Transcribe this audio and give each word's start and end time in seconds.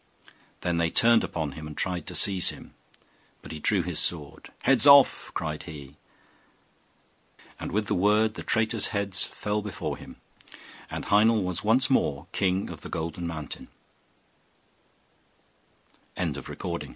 Then 0.61 0.77
they 0.77 0.89
turned 0.89 1.23
upon 1.23 1.51
him 1.51 1.67
and 1.67 1.77
tried 1.77 2.07
to 2.07 2.15
seize 2.15 2.49
him; 2.49 2.73
but 3.43 3.51
he 3.51 3.59
drew 3.59 3.83
his 3.83 3.99
sword. 3.99 4.51
'Heads 4.63 4.87
Off!' 4.87 5.29
cried 5.35 5.61
he; 5.69 5.95
and 7.59 7.71
with 7.71 7.85
the 7.85 7.93
word 7.93 8.33
the 8.33 8.41
traitors' 8.41 8.87
heads 8.87 9.25
fell 9.25 9.61
before 9.61 9.97
him, 9.97 10.15
and 10.89 11.05
Heinel 11.05 11.43
was 11.43 11.63
once 11.63 11.91
more 11.91 12.25
king 12.31 12.67
of 12.71 12.81
the 12.81 12.89
Golden 12.89 13.29